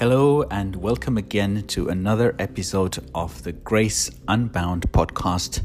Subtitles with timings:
[0.00, 5.60] Hello, and welcome again to another episode of the Grace Unbound podcast,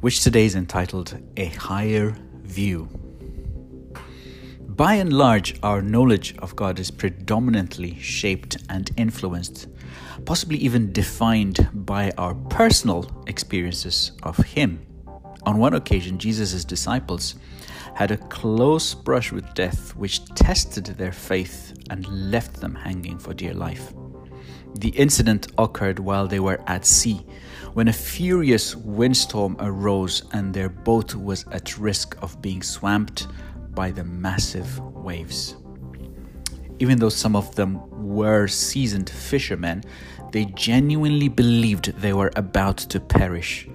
[0.00, 2.88] which today is entitled A Higher View.
[4.60, 9.66] By and large, our knowledge of God is predominantly shaped and influenced,
[10.24, 14.86] possibly even defined by our personal experiences of Him.
[15.42, 17.34] On one occasion, Jesus' disciples
[17.94, 23.34] had a close brush with death, which tested their faith and left them hanging for
[23.34, 23.92] dear life.
[24.76, 27.24] The incident occurred while they were at sea,
[27.74, 33.28] when a furious windstorm arose and their boat was at risk of being swamped
[33.70, 35.56] by the massive waves.
[36.80, 39.82] Even though some of them were seasoned fishermen,
[40.32, 43.68] they genuinely believed they were about to perish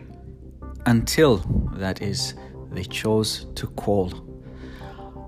[0.85, 1.37] until,
[1.75, 2.33] that is,
[2.71, 4.11] they chose to call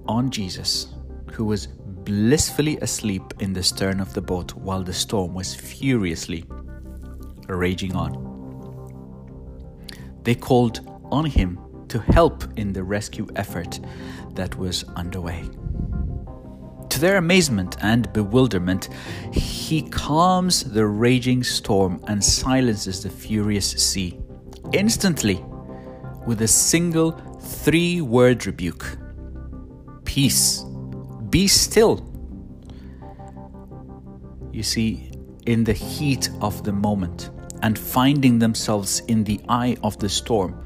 [0.08, 0.88] on Jesus,
[1.32, 6.46] who was blissfully asleep in the stern of the boat while the storm was furiously
[7.48, 8.32] raging on.
[10.24, 13.80] They called on him to help in the rescue effort
[14.36, 15.44] that was underway.
[16.90, 18.90] To their amazement and bewilderment,
[19.32, 24.20] he calms the raging storm and silences the furious sea.
[24.74, 25.44] Instantly,
[26.26, 28.98] with a single three word rebuke
[30.06, 30.64] Peace,
[31.30, 32.06] be still.
[34.52, 35.10] You see,
[35.46, 37.30] in the heat of the moment
[37.64, 40.66] and finding themselves in the eye of the storm,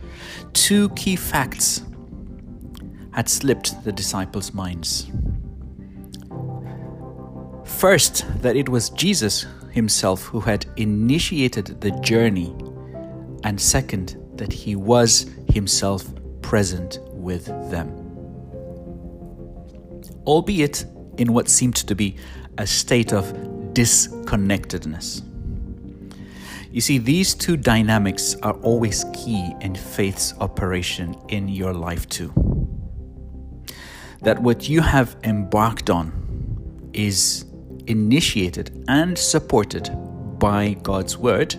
[0.53, 1.83] two key facts
[3.11, 5.11] had slipped the disciples' minds.
[7.65, 12.55] First, that it was Jesus himself who had initiated the journey,
[13.43, 16.05] and second, that he was himself
[16.41, 17.89] present with them.
[20.27, 20.85] Albeit
[21.17, 22.17] in what seemed to be
[22.57, 23.33] a state of
[23.73, 25.23] disconnectedness.
[26.71, 32.33] You see, these two dynamics are always key in faith's operation in your life, too.
[34.21, 37.45] That what you have embarked on is
[37.87, 39.89] initiated and supported
[40.37, 41.55] by God's Word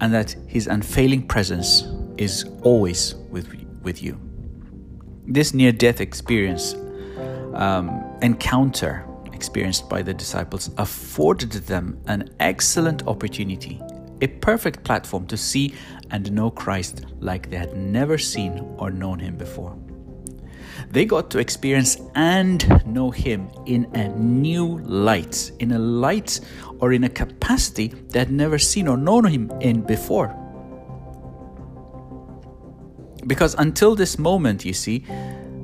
[0.00, 1.84] and that His unfailing presence
[2.16, 3.48] is always with,
[3.82, 4.20] with you.
[5.26, 6.74] This near death experience,
[7.54, 13.80] um, encounter experienced by the disciples, afforded them an excellent opportunity,
[14.22, 15.74] a perfect platform to see
[16.10, 19.76] and know Christ like they had never seen or known Him before.
[20.90, 26.40] They got to experience and know Him in a new light, in a light
[26.78, 30.34] or in a capacity they had never seen or known Him in before.
[33.26, 35.04] Because until this moment, you see,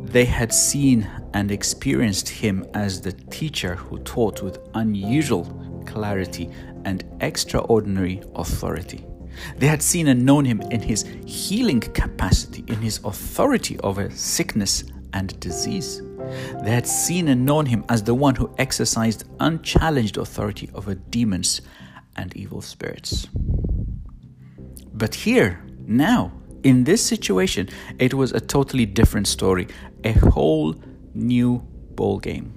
[0.05, 5.45] they had seen and experienced Him as the teacher who taught with unusual
[5.87, 6.51] clarity
[6.85, 9.07] and extraordinary authority.
[9.57, 14.85] They had seen and known him in his healing capacity, in his authority over sickness
[15.13, 16.03] and disease.
[16.63, 21.61] They had seen and known him as the one who exercised unchallenged authority over demons
[22.17, 23.29] and evil spirits.
[24.95, 27.69] But here, now, in this situation,
[27.99, 29.67] it was a totally different story,
[30.05, 30.77] a whole
[31.15, 31.59] new
[31.95, 32.53] ball game.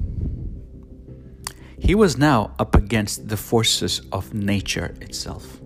[1.79, 5.59] He was now up against the forces of nature itself,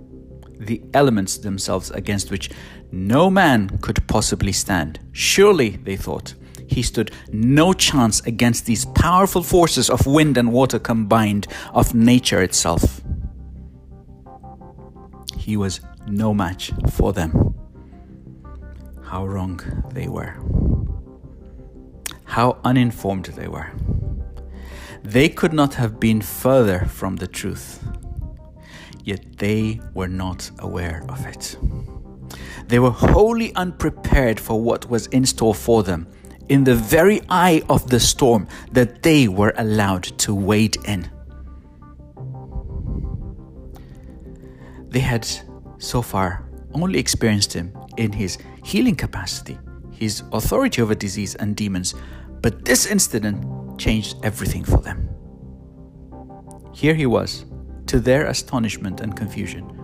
[0.57, 2.49] the elements themselves against which
[2.91, 4.99] no man could possibly stand.
[5.11, 6.33] Surely, they thought,
[6.69, 12.41] he stood no chance against these powerful forces of wind and water combined, of nature
[12.41, 13.01] itself.
[15.35, 17.55] He was no match for them.
[19.03, 19.59] How wrong
[19.93, 20.35] they were.
[22.25, 23.71] How uninformed they were.
[25.03, 27.83] They could not have been further from the truth,
[29.03, 31.57] yet they were not aware of it.
[32.67, 36.05] They were wholly unprepared for what was in store for them
[36.49, 41.09] in the very eye of the storm that they were allowed to wade in.
[44.89, 45.27] They had
[45.77, 49.57] so far only experienced him in his healing capacity,
[49.91, 51.93] his authority over disease and demons,
[52.41, 55.07] but this incident changed everything for them.
[56.73, 57.45] Here he was,
[57.87, 59.78] to their astonishment and confusion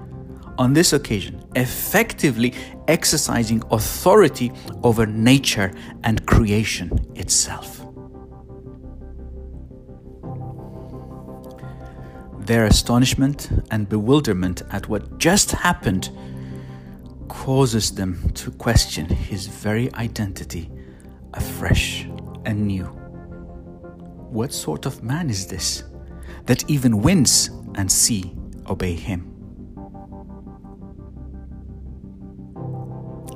[0.57, 2.53] on this occasion, effectively
[2.87, 4.51] exercising authority
[4.83, 5.71] over nature
[6.03, 7.81] and creation itself.
[12.45, 16.09] Their astonishment and bewilderment at what just happened
[17.27, 20.69] causes them to question his very identity
[21.33, 22.03] afresh
[22.45, 22.85] and new.
[24.29, 25.83] What sort of man is this?
[26.45, 28.33] that even winds and sea
[28.69, 29.34] obey him.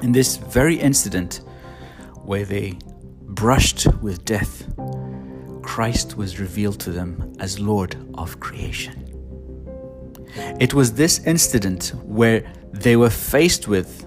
[0.01, 1.41] In this very incident
[2.23, 2.77] where they
[3.21, 4.65] brushed with death,
[5.61, 9.05] Christ was revealed to them as Lord of creation.
[10.59, 14.05] It was this incident where they were faced with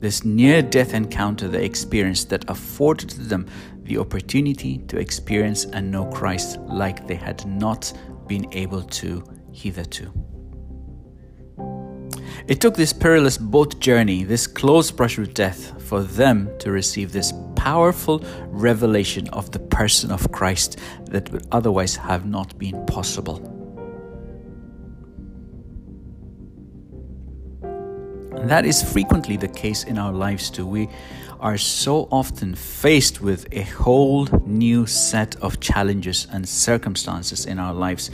[0.00, 3.46] this near death encounter they experienced that afforded them
[3.82, 7.92] the opportunity to experience and know Christ like they had not
[8.28, 10.12] been able to hitherto.
[12.48, 17.10] It took this perilous boat journey, this close brush with death, for them to receive
[17.10, 23.38] this powerful revelation of the person of Christ that would otherwise have not been possible.
[28.36, 30.68] And that is frequently the case in our lives too.
[30.68, 30.88] We
[31.40, 37.74] are so often faced with a whole new set of challenges and circumstances in our
[37.74, 38.12] lives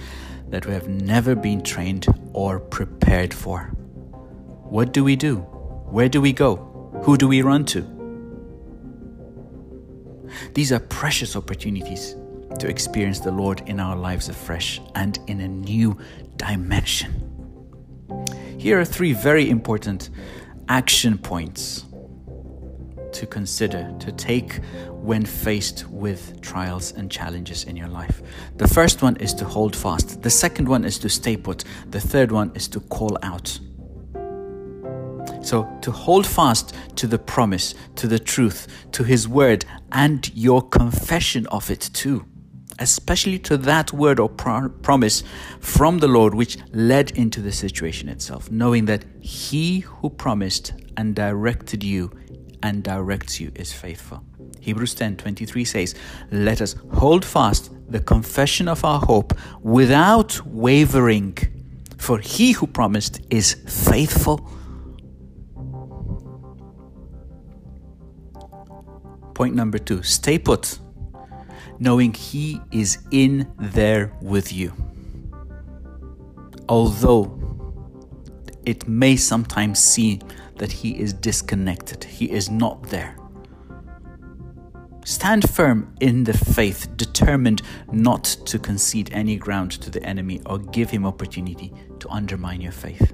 [0.49, 3.71] that we have never been trained or prepared for.
[4.73, 5.37] What do we do?
[5.91, 6.57] Where do we go?
[7.05, 7.83] Who do we run to?
[10.55, 12.17] These are precious opportunities
[12.59, 15.99] to experience the Lord in our lives afresh and in a new
[16.37, 17.13] dimension.
[18.57, 20.09] Here are three very important
[20.71, 21.85] action points
[23.13, 24.55] to consider, to take
[24.89, 28.23] when faced with trials and challenges in your life.
[28.57, 32.01] The first one is to hold fast, the second one is to stay put, the
[32.01, 33.59] third one is to call out.
[35.43, 40.63] So, to hold fast to the promise, to the truth, to His word, and your
[40.63, 42.25] confession of it too
[42.79, 45.23] especially to that word or pro- promise
[45.61, 51.15] from the Lord which led into the situation itself, knowing that He who promised and
[51.15, 52.11] directed you
[52.63, 54.25] and directs you is faithful.
[54.61, 55.95] Hebrews 10 23 says,
[56.31, 61.37] Let us hold fast the confession of our hope without wavering,
[61.99, 64.49] for he who promised is faithful.
[69.35, 70.79] Point number two stay put
[71.79, 74.73] knowing He is in there with you.
[76.69, 77.39] Although
[78.65, 80.21] it may sometimes seem
[80.59, 83.17] that He is disconnected, He is not there.
[85.05, 90.61] Stand firm in the faith, determined not to concede any ground to the enemy or
[90.61, 93.13] give him opportunity to undermine your faith.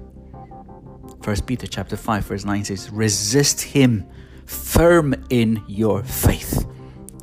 [1.23, 4.05] First Peter chapter 5 verse 9 says, "Resist him
[4.49, 6.65] firm in your faith.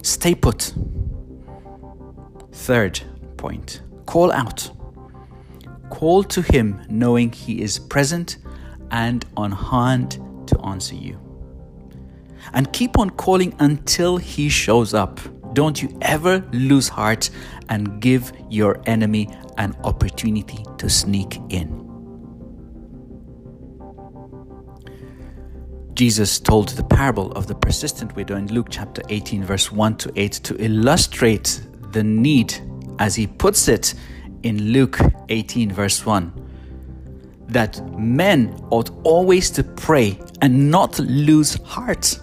[0.03, 0.73] Stay put."
[2.53, 3.01] Third
[3.37, 4.71] point call out.
[5.91, 8.39] Call to Him knowing He is present
[8.91, 11.19] and on hand to answer you.
[12.53, 15.21] And keep on calling until He shows up.
[15.53, 17.31] Don't you ever lose heart
[17.69, 21.86] and give your enemy an opportunity to sneak in.
[25.97, 30.13] Jesus told the parable of the persistent widow in Luke chapter 18, verse 1 to
[30.15, 31.63] 8, to illustrate
[31.93, 32.55] the need,
[32.99, 33.95] as he puts it
[34.43, 34.99] in Luke
[35.31, 42.21] 18, verse 1, that men ought always to pray and not lose heart.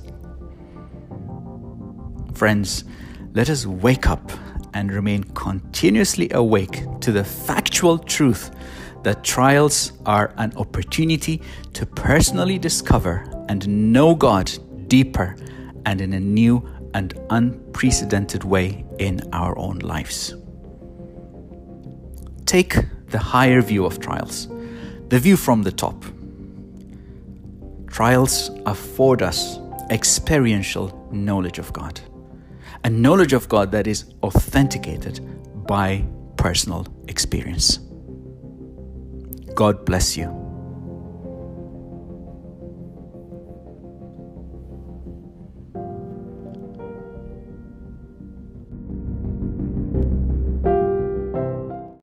[2.36, 2.84] Friends,
[3.34, 4.32] let us wake up
[4.76, 8.52] and remain continuously awake to the factual truth
[9.02, 11.42] that trials are an opportunity
[11.74, 14.52] to personally discover and know God
[14.88, 15.36] deeper
[15.86, 20.36] and in a new and unprecedented way in our own lives.
[22.46, 22.76] Take
[23.08, 24.48] the higher view of trials,
[25.10, 26.04] the view from the top.
[27.88, 29.60] Trials afford us
[29.90, 32.00] experiential knowledge of God,
[32.84, 35.20] a knowledge of God that is authenticated
[35.68, 36.06] by
[36.38, 37.80] personal experience.
[39.56, 40.43] God bless you.